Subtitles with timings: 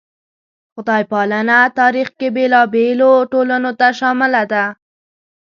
[0.73, 4.65] خدای پالنه تاریخ کې بېلابېلو ټولنو ته شامله ده.